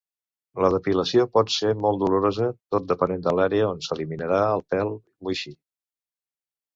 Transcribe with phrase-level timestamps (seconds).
[0.63, 4.95] La depilació pot ser molt dolorosa tot depenent de l'àrea on s'eliminarà el pèl
[5.29, 5.55] moixí.